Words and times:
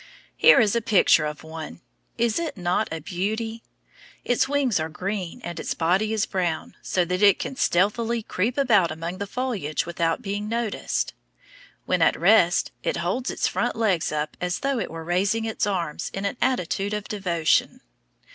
Here 0.35 0.59
is 0.59 0.75
a 0.75 0.81
picture 0.81 1.27
of 1.27 1.43
one; 1.43 1.79
is 2.17 2.39
it 2.39 2.57
not 2.57 2.91
a 2.91 2.99
beauty! 3.01 3.61
Its 4.25 4.49
wings 4.49 4.79
are 4.79 4.89
green 4.89 5.41
and 5.43 5.59
its 5.59 5.75
body 5.75 6.11
is 6.11 6.25
brown, 6.25 6.75
so 6.81 7.05
that 7.05 7.21
it 7.21 7.37
can 7.37 7.55
stealthily 7.55 8.23
creep 8.23 8.57
about 8.57 8.89
among 8.89 9.19
the 9.19 9.27
foliage 9.27 9.85
without 9.85 10.23
being 10.23 10.49
noticed. 10.49 11.13
When 11.85 12.01
at 12.01 12.19
rest 12.19 12.71
it 12.81 12.97
holds 12.97 13.29
its 13.29 13.47
front 13.47 13.75
legs 13.75 14.11
up 14.11 14.35
as 14.41 14.61
though 14.61 14.79
it 14.79 14.89
were 14.89 15.03
raising 15.03 15.45
its 15.45 15.67
arms 15.67 16.09
in 16.15 16.25
an 16.25 16.35
attitude 16.41 16.95
of 16.95 17.07
devotion. 17.07 17.81